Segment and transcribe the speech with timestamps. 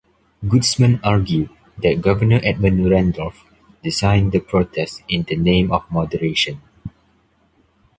[0.43, 3.45] Gutzman argued that Governor Edmund Randolph
[3.83, 6.59] designed the protest in the name of moderation.